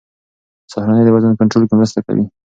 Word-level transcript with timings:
سهارنۍ 0.71 1.01
د 1.05 1.09
وزن 1.15 1.31
کنټرول 1.39 1.63
کې 1.67 1.75
مرسته 1.79 1.99
کوي. 2.07 2.25